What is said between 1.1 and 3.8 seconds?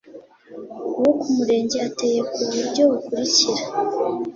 ku Murenge ateye ku buryo bukurikira